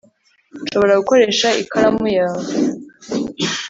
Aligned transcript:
nshobora 0.63 0.99
gukoresha 1.01 1.47
ikaramu 1.63 2.05
yawe 2.17 2.45